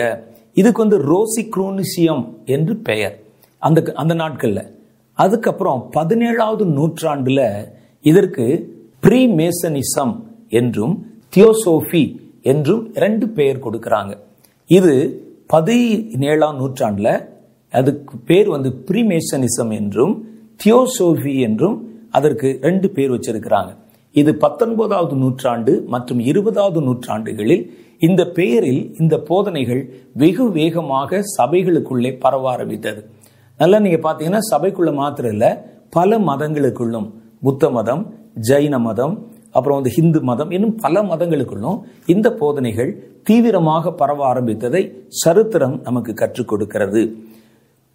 [0.61, 2.23] இதுக்கு வந்து ரோசி குரோனிசியம்
[2.55, 3.16] என்று பெயர்.
[3.62, 4.64] அந்த அந்த நாட்களில்.
[5.18, 7.44] அதுக்கப்புறம் பதினேழாவது நூற்றாண்டில்
[8.05, 8.46] இதற்கு
[9.05, 10.14] ப்ரீ மேசனிசம்
[10.61, 10.94] என்றும்
[11.37, 12.05] தியோசோஃபி
[12.53, 14.12] என்றும் ரெண்டு பெயர் கொடுக்குறாங்க.
[14.70, 14.94] இது
[15.55, 17.12] பதினேழாம் நூற்றாண்டில்
[17.78, 20.14] அதுக்கு பேர் வந்து ப்ரீமேசனிசம் என்றும்
[20.64, 21.76] தியோசோஃபி என்றும்
[22.18, 23.70] அதற்கு ரெண்டு பேர் வச்சிருக்கிறாங்க.
[24.20, 27.64] இது பத்தொன்பதாவது நூற்றாண்டு மற்றும் இருபதாவது நூற்றாண்டுகளில்
[28.06, 29.83] இந்த பெயரில் இந்த போதனைகள்
[30.22, 33.00] வெகு வேகமாக சபைகளுக்குள்ளே பரவ ஆரம்பித்தது.
[33.61, 35.46] நல்லா நீங்க பாத்தீங்கன்னா சபைக்குள்ள மாத்திரம் இல்ல
[35.96, 37.09] பல மதங்களுக்குள்ளும்.
[37.46, 38.02] புத்த மதம்
[38.48, 39.14] ஜைன மதம்
[39.56, 41.78] அப்புறம் வந்து ஹிந்து மதம் இன்னும் பல மதங்களுக்குள்ளும்
[42.14, 42.90] இந்த போதனைகள்
[43.28, 44.83] தீவிரமாக பரவ ஆரம்பித்ததை
[45.22, 47.02] சரித்திரம் நமக்கு கற்றுக் கொடுக்கிறது.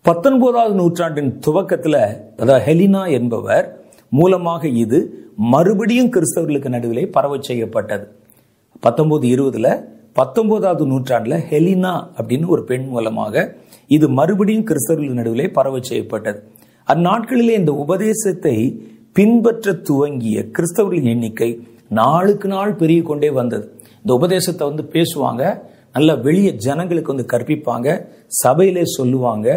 [0.08, 2.02] பத்தொன்பதாவது நூற்றாண்டின் துவக்கத்தில்
[2.42, 3.66] அதாவது ஹெலினா என்பவர்
[4.10, 4.98] மூலமாக இது
[5.54, 8.06] மறுபடியும் கிறிஸ்தவர்களுக்கு நடுவிலே பரவச் செய்யப்பட்டது.
[8.80, 9.68] பத்தொன்பது இருபதுல
[10.14, 13.56] பத்தொன்பதாவது நூற்றாண்டில் ஹெலினா அப்படின்னு ஒரு பெண் மூலமாக
[13.88, 16.40] இது மறுபடியும் கிறிஸ்தவர்களுக்கு நடுவிலே பரவச் செய்யப்பட்டது.
[16.88, 18.56] அந்நாட்களிலே இந்த உபதேசத்தை
[19.14, 21.50] பின்பற்ற துவங்கிய கிறிஸ்தவர்களின் எண்ணிக்கை
[21.90, 23.66] நாளுக்கு நாள் பெருகி கொண்டே வந்தது.
[23.98, 25.44] இந்த உபதேசத்தை வந்து பேசுவாங்க.
[25.96, 27.90] நல்லா வெளியே ஜனங்களுக்கு வந்து கற்பிப்பாங்க
[28.42, 29.48] சபையிலே சொல்லுவாங்க.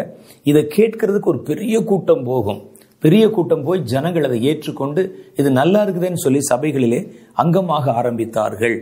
[0.49, 2.59] இதை கேட்கறதுக்கு ஒரு பெரிய கூட்டம் போகும்.
[3.03, 5.01] பெரிய கூட்டம் போய் ஜனங்கள் அதை ஏற்றுக்கொண்டு
[5.39, 6.99] இது நல்லா இருக்குதுன்னு சொல்லி சபைகளிலே
[7.43, 8.77] அங்கமாக ஆரம்பித்தார்கள்.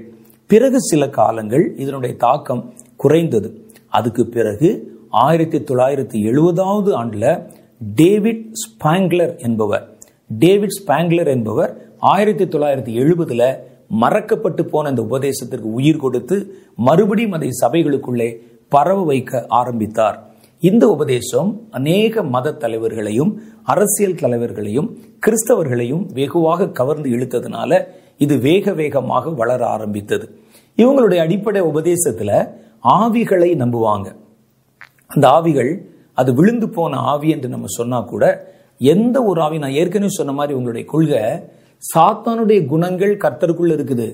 [0.47, 2.63] பிறகு சில காலங்கள் இதனுடைய தாக்கம்
[3.03, 3.49] குறைந்தது.
[3.97, 4.69] அதுக்கு பிறகு
[5.25, 7.29] ஆயிரத்தி தொள்ளாயிரத்தி எழுபதாவது ஆண்டில்
[8.01, 9.85] டேவிட் ஸ்பாங்க்லர் என்பவர்
[10.43, 11.71] டேவிட் ஸ்பாங்க்லர் என்பவர்
[12.13, 13.49] ஆயிரத்தி தொள்ளாயிரத்தி எழுபதில்
[13.89, 16.37] மறக்கப்பட்டு போன இந்த உபதேசத்திற்கு உயிர் கொடுத்து
[16.75, 18.29] மறுபடியும் அதை சபைகளுக்குள்ளே
[18.69, 20.17] பரவ வைக்க ஆரம்பித்தார்.
[20.59, 23.31] இந்த உபதேசம் அநேக மத தலைவர்களையும்
[23.63, 27.81] அரசியல் தலைவர்களையும் கிறிஸ்தவர்களையும் வெகுவாக கவர்ந்து இழுத்ததுனால
[28.17, 30.39] இது வேக வேகமாக வளர ஆரம்பித்தது.
[30.77, 32.31] இவங்களுடைய அடிப்படை உபதேசத்துல
[32.83, 34.07] ஆவிகளை நம்புவாங்க.
[35.07, 35.71] அந்த ஆவிகள்
[36.13, 40.53] அது விழுந்து போன ஆவி என்று நம்ம சொன்னா கூட எந்த ஒரு ஆவி நான் ஏற்கனவே சொன்ன மாதிரி
[40.57, 41.21] உங்களுடைய கொள்கை
[41.79, 44.07] சாத்தானுடைய குணங்கள் கர்த்தருக்குள்ள இருக்குது.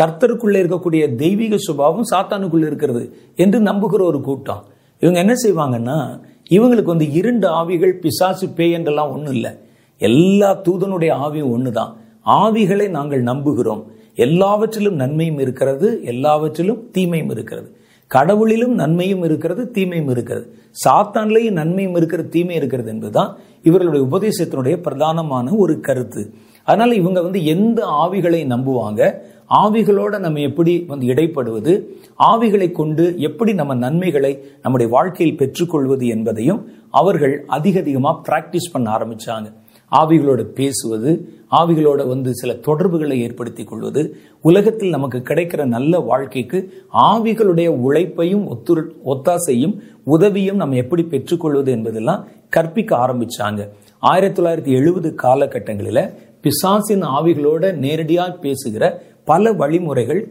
[0.00, 4.64] கர்த்தருக்குள்ள இருக்கக்கூடிய தெய்வீக சுபாவம் சாத்தானுக்குள்ள இருக்கிறது என்று நம்புகிற ஒரு கூட்டம்.
[4.98, 9.50] இவங்க என்ன செய்வாங்கன்னா இவங்களுக்கு வந்து இரண்டு ஆவிகள் பிசாசு பேய் என்றெல்லாம் ஒன்றும் இல்லை.
[9.98, 11.92] எல்லா தூதனுடைய ஆவியும் ஒண்ணுதான்.
[12.26, 13.84] ஆவிகளை நாங்கள் நம்புகிறோம்.
[14.14, 17.76] எல்லாவற்றிலும் நன்மையும் இருக்கிறது எல்லாவற்றிலும் தீமையும் இருக்கிறது.
[18.06, 20.54] கடவுளிலும் நன்மையும் இருக்கிறது தீமையும் இருக்கிறது.
[20.84, 26.34] சாத்தான்லேயும் நன்மையும் இருக்கிறது தீமை இருக்கிறது என்பதுதான் இவர்களுடைய உபதேசத்தினுடைய பிரதானமான ஒரு கருத்து.
[26.64, 29.14] அதனால இவங்க வந்து எந்த ஆவிகளை நம்புவாங்க?
[29.50, 31.72] ஆவிகளோட நம்ம எப்படி வந்து இடைப்படுவது?
[32.18, 39.50] ஆவிகளை கொண்டு எப்படி நம்ம நன்மைகளை நம்முடைய வாழ்க்கையில் பெற்றுக்கொள்வது என்பதையும் அவர்கள் அதிக அதிகமாக பிராக்டிஸ் பண்ண ஆரம்பிச்சாங்க.
[39.92, 41.10] ஆவிகளோட பேசுவது
[41.50, 46.58] ஆவிகளோட வந்து சில தொடர்புகளை ஏற்படுத்திக் கொள்வது உலகத்தில் நமக்கு கிடைக்கிற நல்ல வாழ்க்கைக்கு
[46.92, 53.68] ஆவிகளுடைய உழைப்பையும் ஒத்து ஒத்தாசையும் உதவியும் நம்ம எப்படி பெற்றுக்கொள்வது என்பதெல்லாம் கற்பிக்க ஆரம்பிச்சாங்க.
[53.98, 56.02] ஆயிரத்தி தொள்ளாயிரத்தி எழுபது காலகட்டங்களில்
[56.44, 58.84] பிசாசின் ஆவிகளோட நேரடியாக பேசுகிற
[59.30, 60.22] பல வழிமுறைகள்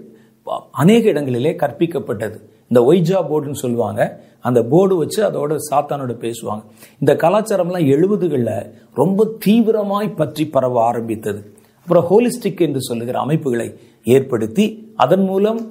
[0.82, 2.38] அநேக இடங்களிலே கற்பிக்கப்பட்டது.
[2.70, 4.02] இந்த ஒய்ஜா போர்டுன்னு சொல்லுவாங்க.
[4.48, 6.64] அந்த போர்டு வச்சு அதோட சாத்தானோட பேசுவாங்க.
[7.02, 8.56] இந்த கலாச்சாரம்லாம் எழுபதுகளில்
[9.02, 11.42] ரொம்ப தீவிரமாய் பற்றி பரவ ஆரம்பித்தது.
[11.84, 13.68] அப்புறம் ஹோலிஸ்டிக் என்று சொல்லுகிற அமைப்புகளை
[14.16, 14.66] ஏற்படுத்தி
[15.04, 15.62] அதன் மூலம்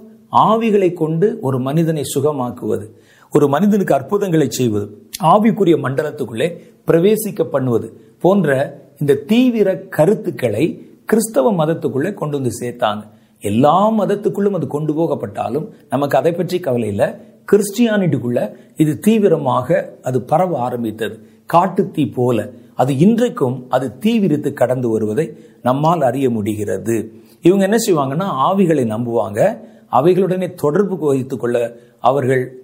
[0.48, 2.87] ஆவிகளை கொண்டு ஒரு மனிதனை சுகமாக்குவது
[3.33, 4.87] ஒரு மனிதனுக்கு அற்புதங்களை செய்வது
[5.33, 6.48] ஆவிக்குரிய மண்டலத்துக்குள்ளே
[6.88, 7.88] பிரவேசிக்க பண்ணுவது
[8.24, 8.57] போன்ற
[9.00, 13.02] இந்த தீவிர கருத்துக்களை கிறிஸ்தவ மதத்துக்குள்ளே கொண்டு வந்து சேர்த்தாங்க.
[13.40, 17.07] எல்லா மதத்துக்குள்ளும் அது கொண்டு போகப்பட்டாலும் நமக்கு அதை பற்றி கவலை இல்லை.
[17.52, 21.26] கிறிஸ்டியானிட்டிக்குள்ள இது தீவிரமாக அது பரவ ஆரம்பித்தது.
[21.46, 22.50] காட்டு தீ போல.
[22.74, 27.12] அது இன்றைக்கும் அது தீவிரித்து கடந்து வருவதை நம்மால் அறிய முடிகிறது.
[27.42, 29.59] இவங்க என்ன செய்வாங்கன்னா ஆவிகளை நம்புவாங்க.
[29.92, 32.62] அவைகளுடனே தொடர்பு வைத்துக் கொள்ள அவர்கள்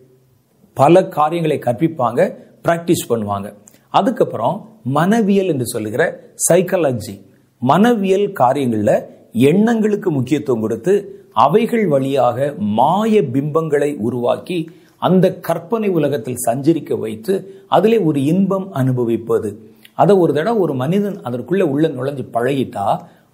[0.72, 3.54] பல காரியங்களை கற்பிப்பாங்க பிராக்டிஸ் பண்ணுவாங்க.
[3.88, 6.02] அதுக்கப்புறம் மனவியல் என்று சொல்லுகிற
[6.48, 7.14] சைக்காலஜி
[7.62, 8.96] மனவியல் காரியங்களில்
[9.50, 10.92] எண்ணங்களுக்கு முக்கியத்துவம் கொடுத்து
[11.44, 14.58] அவைகள் வழியாக மாய பிம்பங்களை உருவாக்கி
[15.06, 17.34] அந்த கற்பனை உலகத்தில் சஞ்சரிக்க வைத்து
[17.68, 19.50] அதிலே ஒரு இன்பம் அனுபவிப்பது.
[19.94, 22.86] அதை ஒரு தடவை ஒரு மனிதன் அதற்குள்ளே உள்ள நுழைஞ்சு பழகிட்டா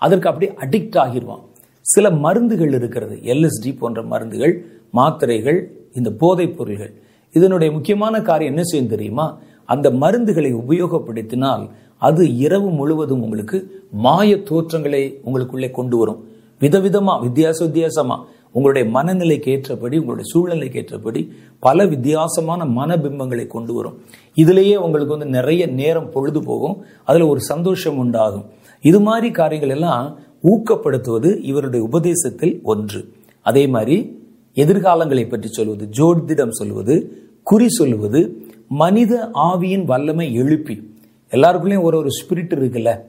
[0.04, 1.44] அதற்கு அப்படியே அடிக்ட் ஆகிடுவான்
[1.92, 3.16] சில மருந்துகள் இருக்கிறது.
[3.32, 4.54] எல்எஸ்டி போன்ற மருந்துகள்
[4.90, 5.58] மாத்திரைகள்
[5.94, 6.92] இந்த போதைப் பொருள்கள்.
[7.34, 9.26] இதனுடைய முக்கியமான காரியம் என்ன செய்யும் தெரியுமா?
[9.64, 16.24] அந்த மருந்துகளை உபயோகப்படுத்தினால் அது இரவு முழுவதும் உங்களுக்கு மாய தோற்றங்களை உங்களுக்குள்ளே கொண்டு வரும்.
[16.60, 23.96] விதவிதமா வித்தியாச வித்தியாசமா உங்களுடைய மனநிலைக்கு ஏற்றபடி உங்களுடைய சூழ்நிலைக்கு ஏற்றபடி பல வித்தியாசமான மனபிம்பங்களை கொண்டு வரும்.
[24.36, 26.84] இதுலேயே உங்களுக்கு வந்து நிறைய நேரம் பொழுது போகும்.
[27.04, 28.44] அதுல ஒரு சந்தோஷம் உண்டாகும்.
[28.80, 33.12] இது மாதிரி காரியங்கள் எல்லாம் ஊக்கப்படுத்துவது இவருடைய உபதேசத்தில் ஒன்று.
[33.42, 34.22] அதே மாதிரி
[34.54, 40.92] எதிர்காலங்களை பற்றி சொல்வது ஜோதிடம் சொல்வது குறி சொல்வது மனித ஆவியின் வல்லமை எழுப்பி.
[41.30, 43.00] எல்லாருக்குள்ளேயும் ஒரு ஒரு ஸ்பிரிட் இருக்குல்ல?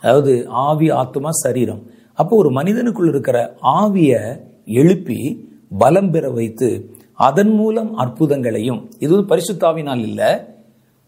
[0.00, 1.86] அதாவது ஆவி ஆத்மா சரீரம்.
[2.14, 9.98] அப்போ ஒரு மனிதனுக்குள் இருக்கிற ஆவியை எழுப்பி பலம் பெற வைத்து அதன் மூலம் அற்புதங்களையும் இது வந்து பரிசுத்தாவினால்
[9.98, 10.46] இல்லை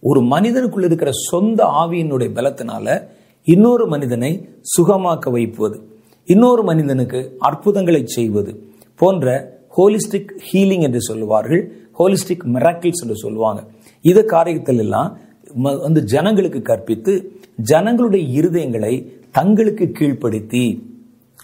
[0.01, 3.09] ஒரு மனிதனுக்குள் இருக்கிற சொந்த ஆவியினுடைய பலத்தினால
[3.43, 5.89] இன்னொரு மனிதனை சுகமாக்க வைப்பது
[6.25, 13.65] இன்னொரு மனிதனுக்கு அற்புதங்களை செய்வது போன்ற ஹோலிஸ்டிக் ஹீலிங் என்று சொல்லுவார்கள் ஹோலிஸ்டிக் மிராக்கிள்ஸ் என்று சொல்லுவாங்க.
[14.09, 15.11] இந்த காரியத்தில் எல்லாம்
[15.87, 17.13] வந்து ஜனங்களுக்கு கற்பித்து
[17.73, 18.95] ஜனங்களுடைய இருதயங்களை
[19.39, 20.65] தங்களுக்கு கீழ்ப்படுத்தி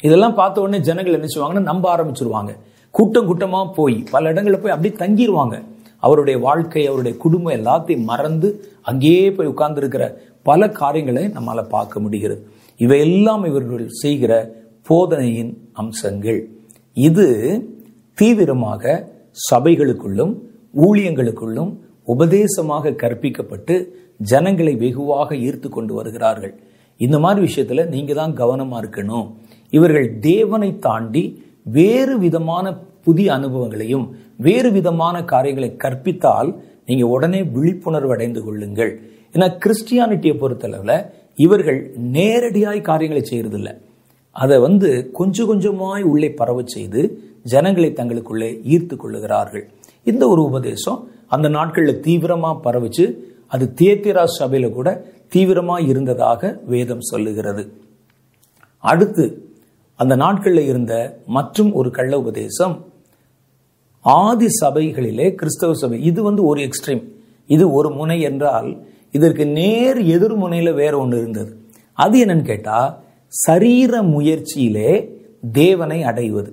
[0.06, 2.52] இதெல்லாம் பார்த்த உடனே ஜனங்கள் என்ன செய்வாங்கன்னா நம்ப ஆரம்பிச்சிருவாங்க.
[2.94, 5.56] கூட்டம் கூட்டமா போய் பல இடங்களில் போய் அப்படியே தங்கிடுவாங்க
[6.06, 8.48] அவருடைய வாழ்க்கை அவருடைய குடும்பம் எல்லாத்தையும் மறந்து
[8.90, 10.06] அங்கேயே போய் உட்கார்ந்துருக்கிற
[10.48, 12.40] பல காரியங்களை நம்மால பார்க்க முடிகிறது.
[12.80, 14.32] இவையெல்லாம் இவர்கள் செய்கிற
[14.88, 16.40] போதனையின் அம்சங்கள்.
[16.96, 17.26] இது
[18.18, 18.82] தீவிரமாக
[19.50, 20.34] சபைகளுக்குள்ளும்
[20.84, 21.72] ஊழியங்களுக்குள்ளும்
[22.08, 23.74] உபதேசமாக கற்பிக்கப்பட்டு
[24.30, 26.54] ஜனங்களை வெகுவாக ஈர்த்து கொண்டு வருகிறார்கள்.
[27.00, 29.26] இந்த மாதிரி விஷயத்துல நீங்க தான் கவனமா இருக்கணும்.
[29.70, 31.24] இவர்கள் தேவனை தாண்டி
[31.62, 32.66] வேறு விதமான
[33.06, 34.04] புதிய அனுபவங்களையும்
[34.36, 36.50] வேறு விதமான காரியங்களை கற்பித்தால்
[36.86, 38.92] நீங்க உடனே விழிப்புணர்வு அடைந்து கொள்ளுங்கள்.
[39.34, 40.96] ஏன்னா கிறிஸ்டியானிட்டியை பொறுத்தளவில்
[41.34, 41.80] இவர்கள்
[42.16, 43.70] நேரடியாய் காரியங்களை செய்கிறதில்ல
[44.36, 47.00] அதை வந்து கொஞ்சம் கொஞ்சமாய் உள்ளே பரவ செய்து
[47.42, 49.64] ஜனங்களை தங்களுக்குள்ளே ஈர்த்து கொள்ளுகிறார்கள்.
[50.04, 51.00] இந்த ஒரு உபதேசம்
[51.34, 53.04] அந்த நாட்களில் தீவிரமாக பரவிச்சு.
[53.54, 54.88] அது தியேத்திரா சபையில கூட
[55.34, 56.40] தீவிரமா இருந்ததாக
[56.72, 57.62] வேதம் சொல்லுகிறது.
[58.90, 59.24] அடுத்து
[60.00, 60.94] அந்த நாட்களில் இருந்த
[61.36, 62.74] மற்றும் ஒரு கள்ள உபதேசம்
[64.04, 65.98] ஆதி சபைகளிலே கிறிஸ்தவ சபை.
[66.10, 67.04] இது வந்து ஒரு எக்ஸ்ட்ரீம்.
[67.46, 68.70] இது ஒரு முனை என்றால்
[69.16, 71.52] இதற்கு நேர் எதிர்முனையில வேற ஒன்று இருந்தது.
[72.04, 72.90] அது என்னன்னு கேட்டால்
[73.44, 74.90] சரீர முயற்சியிலே
[75.52, 76.50] தேவனை அடைவது.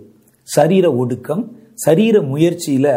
[0.55, 1.43] சரீர ஒடுக்கம்
[1.85, 2.87] சரீர முயற்சியில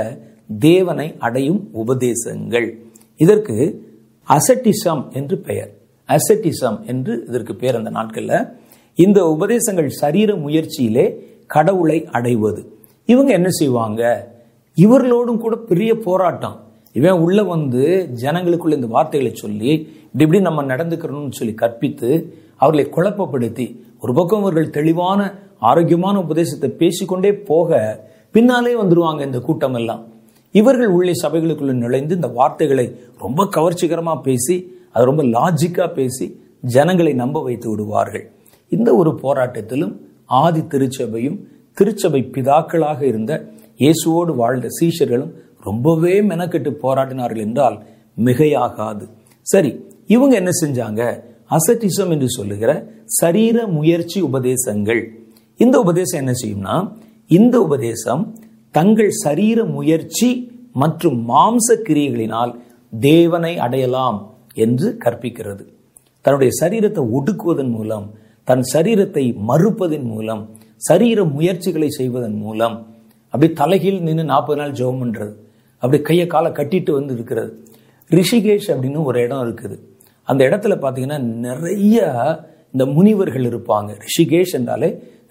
[0.59, 2.79] தேவனை அடையும் உபதேசங்கள்.
[3.17, 3.91] இதற்கு
[4.29, 5.71] அசட்டிசம் என்று பெயர்.
[6.09, 8.47] அசட்டிசம் என்று இதற்கு பெயர் அந்த நாட்களில்.
[8.95, 11.15] இந்த உபதேசங்கள் சரீர முயற்சியிலே
[11.47, 12.79] கடவுளை அடைவது.
[13.05, 14.33] இவங்க என்ன செய்வாங்க?
[14.77, 16.61] இவர்களோடும் கூட பெரிய போராட்டம்.
[16.93, 23.81] இவன் உள்ள வந்து ஜனங்களுக்குள்ள இந்த வார்த்தைகளை சொல்லி இப்படி இப்படி நம்ம நடந்துக்கிறோம்னு சொல்லி கற்பித்து அவர்களை குழப்பப்படுத்தி
[24.01, 28.01] ஒரு பக்கம் அவர்கள் தெளிவான ஆரோக்கியமான உபதேசத்தை பேசிக்கொண்டே போக
[28.31, 30.05] பின்னாலே வந்துருவாங்க இந்த கூட்டம் எல்லாம்.
[30.55, 32.87] இவர்கள் உள்ளே சபைகளுக்குள்ள நுழைந்து இந்த வார்த்தைகளை
[33.19, 34.57] ரொம்ப கவர்ச்சிகரமா பேசி
[34.93, 36.27] அதை ரொம்ப லாஜிக்கா பேசி
[36.75, 38.25] ஜனங்களை நம்ப வைத்து விடுவார்கள்.
[38.69, 39.95] இந்த ஒரு போராட்டத்திலும்
[40.43, 41.39] ஆதி திருச்சபையும்
[41.77, 43.33] திருச்சபை பிதாக்களாக இருந்த
[43.79, 45.33] இயேசுவோடு வாழ்ந்த சீஷர்களும்
[45.65, 47.77] ரொம்பவே மெனக்கெட்டு போராடினார்கள் என்றால்
[48.25, 49.05] மிகையாகாது.
[49.47, 49.71] சரி
[50.07, 51.03] இவங்க என்ன செஞ்சாங்க?
[51.51, 52.71] அசட்டிசம் என்று சொல்லுகிற
[53.21, 55.03] சரீர முயற்சி உபதேசங்கள்.
[55.61, 56.77] இந்த உபதேசம் என்ன செய்யும்னா
[57.31, 58.23] இந்த உபதேசம்
[58.75, 60.29] தங்கள் சரீர முயற்சி
[60.83, 62.53] மற்றும் மாம்ச கிரியைகளினால்
[62.93, 64.19] தேவனை அடையலாம்
[64.65, 65.63] என்று கற்பிக்கிறது.
[66.25, 68.07] தன்னுடைய சரீரத்தை ஒடுக்குவதன் மூலம்
[68.49, 70.43] தன் சரீரத்தை மறுப்பதன் மூலம்
[70.89, 72.77] சரீர முயற்சிகளை செய்வதன் மூலம்
[73.35, 75.35] அப்படி தலைகீழ் நின்று நாற்பது நாள் ஜெபம் பண்றது
[75.83, 77.51] அப்படி கையை காலை கட்டிட்டு வந்து இருக்கிறது.
[78.11, 79.77] ரிஷிகேஷ் அப்படின்னு ஒரு இடம் இருக்குது.
[80.29, 81.97] அந்த இடத்துல பார்த்தீங்கன்னா நிறைய
[82.73, 83.91] இந்த முனிவர்கள் இருப்பாங்க.
[84.05, 84.91] ரிஷிகேஷ் என்றாலே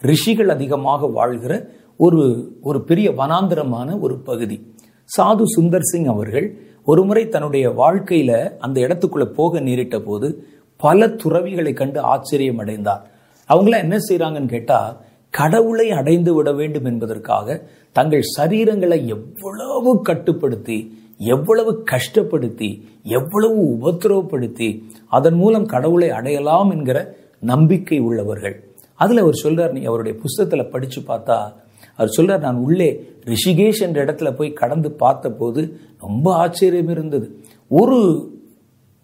[0.09, 1.53] ரிஷிகள் அதிகமாக வாழ்கிற
[2.03, 2.19] ஒரு
[2.61, 4.57] ஒரு பெரிய வனாந்திரமான ஒரு பகுதி.
[5.15, 6.47] சாது சுந்தர் சிங் அவர்கள்
[6.85, 10.27] ஒருமுறை தன்னுடைய வாழ்க்கையில அந்த இடத்துக்குள்ள போக நேரிட்ட போது
[10.77, 13.03] பல துறவிகளை கண்டு ஆச்சரியம் அடைந்தார்.
[13.49, 14.79] அவங்களாம் என்ன செய்யறாங்கன்னு கேட்டா
[15.29, 17.57] கடவுளை அடைந்து விட வேண்டும் என்பதற்காக
[17.91, 20.79] தங்கள் சரீரங்களை எவ்வளவு கட்டுப்படுத்தி
[21.17, 22.69] எவ்வளவு கஷ்டப்படுத்தி
[23.03, 24.69] எவ்வளவு உபத்திரவப்படுத்தி
[25.07, 26.99] அதன் மூலம் கடவுளை அடையலாம் என்கிற
[27.41, 28.55] நம்பிக்கை உள்ளவர்கள்.
[28.95, 31.39] அதுல அவர் சொல்றார் நீ அவருடைய புஸ்தத்துல படிச்சு பார்த்தா
[31.95, 37.43] அவர் சொல்றார் நான் உள்ளே ரிஷிகேஷ் என்ற இடத்துல போய் கடந்து பார்த்த போது ரொம்ப ஆச்சரியம் இருந்தது.
[37.67, 38.29] ஒரு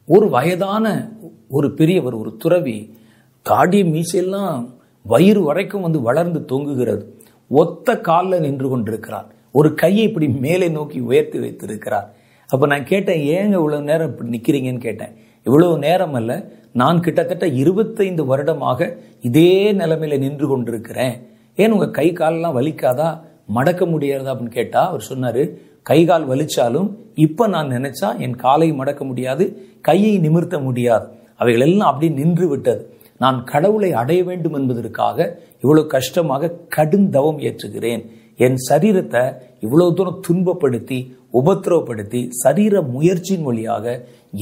[0.06, 1.12] ஒரு வயதான
[1.50, 2.98] ஒரு பெரியவர் ஒரு துறவி
[3.42, 4.74] காடிய மீசையெல்லாம்
[5.04, 7.04] வயிறு வரைக்கும் வந்து வளர்ந்து தொங்குகிறது.
[7.50, 9.28] ஒத்த காலில் நின்று கொண்டிருக்கிறார்.
[9.52, 12.16] ஒரு கையை இப்படி மேலே நோக்கி உயர்த்தி வைத்திருக்கிறார்.
[12.48, 15.14] அப்போ நான் கேட்டேன் ஏங்க இவ்வளவு நேரம் இப்படி நிற்கிறீங்கன்னு கேட்டேன்.
[15.44, 21.28] இவ்வளவு நேரம் அல்ல நான் கிட்டத்தட்ட இருபத்தைந்து வருடமாக இதே நிலைமையில நின்று கொண்டிருக்கிறேன்.
[21.58, 23.10] ஏன் உங்கள் கை காலெல்லாம் வலிக்காதா?
[23.58, 25.44] மடக்க முடியாதா அப்படின்னு கேட்டால் அவர் சொன்னார்
[25.90, 26.90] கை கால் வலிச்சாலும்
[27.26, 29.46] இப்போ நான் நினச்சா என் காலை மடக்க முடியாது
[29.88, 31.06] கையை நிமிர்த்த முடியாது.
[31.42, 32.82] அவைகள் எல்லாம் அப்படி நின்று விட்டது.
[33.24, 35.18] நான் கடவுளை அடைய வேண்டும் என்பதற்காக
[35.64, 38.04] இவ்வளோ கஷ்டமாக கடுந்தவம் ஏற்றுகிறேன்.
[38.46, 39.24] என் சரீரத்தை
[39.66, 41.00] இவ்வளோ தூரம் துன்பப்படுத்தி
[41.40, 43.96] உபத்திரவப்படுத்தி சரீர முயற்சியின் வழியாக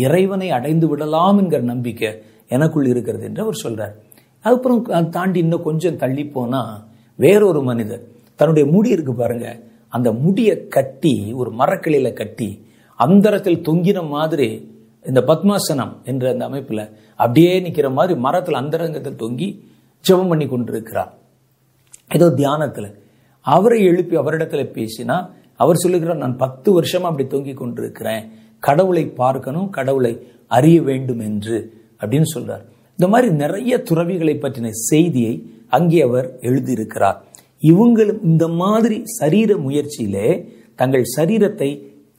[0.06, 2.12] இறைவனை அடைந்து விடலாம் என்கிற நம்பிக்கை
[2.56, 3.94] எனக்குள் இருக்கிறது என்று அவர் சொல்றார்.
[4.46, 6.76] அதுக்கப்புறம் தாண்டி இன்னும் கொஞ்சம் தள்ளி போனால்
[7.16, 9.60] வேறொரு மனிதர் தன்னுடைய முடி இருக்கு பாருங்க.
[9.88, 14.74] அந்த முடியை கட்டி ஒரு மரக்கிளையில கட்டி அந்தரத்தில் தொங்கின மாதிரி
[15.06, 19.60] இந்த பத்மாசனம் என்ற அந்த அமைப்புல அப்படியே நிக்கிற மாதிரி மரத்துல அந்தரங்கத்தில் தொங்கி
[20.10, 21.14] ஜெபம் பண்ணி கொண்டிருக்கிறார்.
[22.16, 22.94] ஏதோ தியானத்துல.
[23.42, 28.30] அவரை எழுப்பி அவரிடத்துல பேசினா அவர் சொல்லுகிறார் நான் பத்து வருஷமா அப்படி தொங்கி கொண்டிருக்கிறேன்.
[28.60, 31.74] கடவுளை பார்க்கணும் கடவுளை அறிய வேண்டும் என்று.
[32.00, 32.66] அப்படின்னு சொல்றார்.
[32.92, 37.18] இந்த மாதிரி நிறைய துறவிகளை பற்றின செய்தியை அங்கே அவர் எழுதியிருக்கிறார்.
[37.62, 41.70] இவங்களும் இந்த மாதிரி சரீர முயற்சியிலே தங்கள் சரீரத்தை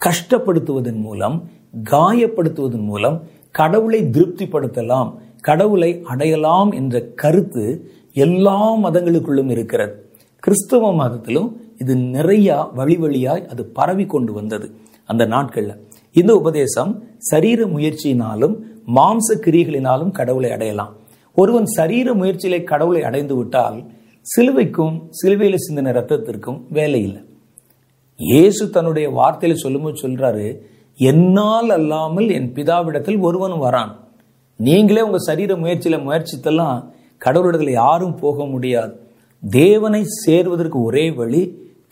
[0.00, 1.48] கஷ்டப்படுத்துவதன் மூலம்
[1.90, 10.04] காயப்படுத்துவதன் மூலம் கடவுளை திருப்திப்படுத்தலாம் கடவுளை அடையலாம் என்ற கருத்து எல்லா மதங்களுக்குள்ளும் இருக்கிறது.
[10.38, 15.76] கிறிஸ்தவ மதத்திலும் இது நிறைய வழி வழியாய் அது பரவி கொண்டு வந்தது அந்த நாட்கள்ல.
[16.12, 18.54] இந்த உபதேசம் சரீர முயற்சியினாலும்
[18.94, 20.96] மாம்ச கிரிகளினாலும் கடவுளை அடையலாம்.
[21.40, 23.78] ஒருவன் சரீர முயற்சியிலே கடவுளை அடைந்து விட்டால்
[24.26, 27.20] சிலுவைக்கும் சிலுவையில் சிந்தின ரத்தத்திற்கும் வேலை இல்லை.
[28.18, 30.46] இயேசு தன்னுடைய வார்த்தையில சொல்லும்போது சொல்றாரு
[31.10, 33.92] என்னால் அல்லாமல் என் பிதாவிடத்தில் ஒருவன் வரான்.
[34.60, 36.78] நீங்களே உங்க சரீர முயற்சியில முயற்சித்தெல்லாம்
[37.24, 38.92] கடவுளிடத்துல யாரும் போக முடியாது.
[39.42, 41.42] தேவனை சேர்வதற்கு ஒரே வழி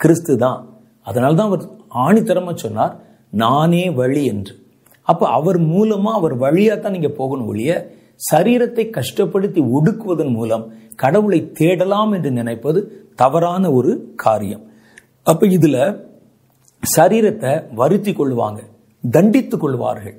[0.02, 0.60] கிறிஸ்து தான்.
[1.08, 1.66] அதனால்தான் அவர்
[2.04, 2.94] ஆணித்தரமாக சொன்னார்
[3.42, 4.54] நானே வழி என்று.
[5.10, 7.72] அப்போ அவர் மூலமாக அவர் வழியா தான் நீங்கள் போகணும் ஒழிய
[8.16, 14.62] சரீரத்தை கஷ்டப்படுத்தி ஒடுக்குவதன் மூலம் கடவுளை தேடலாம் என்று நினைப்பது தவறான ஒரு காரியம்.
[15.22, 16.00] அப்ப இதுல
[16.96, 18.58] சரீரத்தை வருத்தி கொள்வாங்க
[19.10, 20.16] தண்டித்துக் கொள்வார்கள்.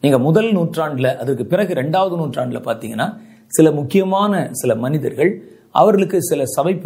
[0.00, 6.80] நீங்க முதல் நூற்றாண்டுல அதுக்கு பிறகு இரண்டாவது நூற்றாண்டுல பாத்தீங்கன்னா சில முக்கியமான சில மனிதர்கள் அவர்களுக்கு சில சபை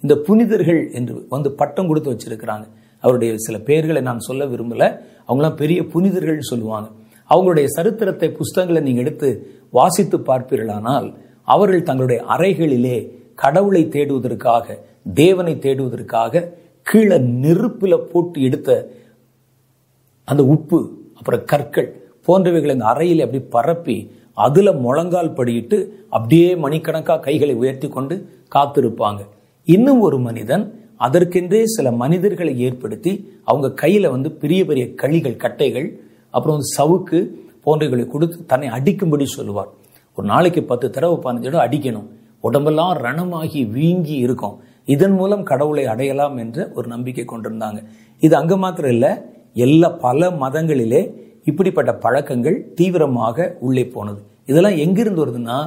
[0.00, 2.66] இந்த புனிதர்கள் என்று வந்து பட்டம் கொடுத்து வச்சிருக்கிறாங்க.
[3.00, 5.00] அவருடைய சில பெயர்களை நான் சொல்ல விரும்பல.
[5.28, 6.88] அவங்களாம் பெரிய புனிதர்கள் சொல்லுவாங்க.
[7.30, 11.14] அவங்களுடைய சரித்திரத்தை புஸ்தகங்களை நீங்கள் எடுத்து வாசித்து பார்ப்பீர்களானால்
[11.44, 14.78] அவர்கள் தங்களுடைய அறைகளிலே கடவுளை தேடுவதற்காக
[15.14, 18.90] தேவனை தேடுவதற்காக கீழே நெருப்பில் போட்டு எடுத்த
[20.24, 20.78] அந்த உப்பு
[21.16, 28.28] அப்புறம் கற்கள் போன்றவைகள் அந்த அறையில் அப்படி பரப்பி அதில் முழங்கால் படியிட்டு அப்படியே மணிக்கணக்காக கைகளை உயர்த்தி கொண்டு
[28.54, 29.20] காத்திருப்பாங்க.
[29.64, 36.58] இன்னும் ஒரு மனிதன் அதற்கென்றே சில மனிதர்களை ஏற்படுத்தி அவங்க கையில் வந்து பெரிய பெரிய களிகள் கட்டைகள் அப்புறம்
[36.58, 37.18] வந்து சவுக்கு
[37.64, 39.68] போன்றவைகளை கொடுத்து தன்னை அடிக்கும்படி சொல்லுவார்.
[40.16, 42.08] ஒரு நாளைக்கு பத்து தடவை பதினஞ்சு தடவை அடிக்கணும்.
[42.40, 44.56] உடம்பெல்லாம் ரணமாகி வீங்கி இருக்கும்.
[44.84, 47.84] இதன் மூலம் கடவுளை அடையலாம் என்ற ஒரு நம்பிக்கை கொண்டிருந்தாங்க.
[48.20, 49.10] இது அங்க மாத்திரம் இல்லை
[49.54, 51.02] எல்லா பல மதங்களிலே
[51.44, 54.20] இப்படிப்பட்ட பழக்கங்கள் தீவிரமாக உள்ளே போனது.
[54.46, 55.58] இதெல்லாம் எங்கிருந்து வருதுன்னா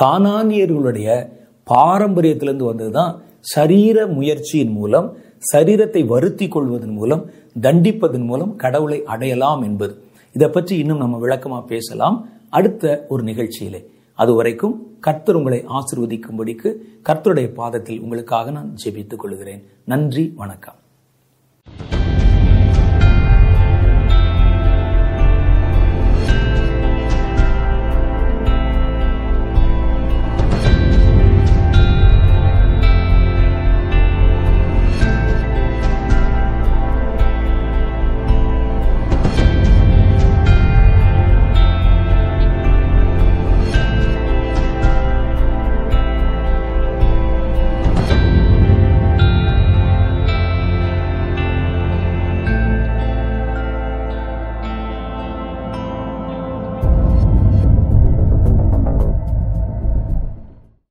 [0.00, 1.28] கானானியர்களுடைய
[1.70, 5.16] பாரம்பரியத்திலிருந்து வந்ததுதான் சரீர முயற்சியின் மூலம்
[5.54, 10.02] சரீரத்தை வருத்தி கொள்வதன் மூலம் தண்டிப்பதன் மூலம் கடவுளை அடையலாம் என்பது.
[10.32, 12.28] இதை பற்றி இன்னும் நம்ம விளக்கமா பேசலாம்.
[12.48, 13.84] அடுத்த ஒரு நிகழ்ச்சியிலே.
[14.14, 16.74] அது வரைக்கும் கர்த்தர் உங்களை ஆசிர்வதிக்கும்படிக்கு
[17.08, 19.64] கர்த்தருடைய பாதத்தில் உங்களுக்காக நான் ஜெபித்துக் கொள்கிறேன்.
[19.84, 20.74] நன்றி வணக்கம்.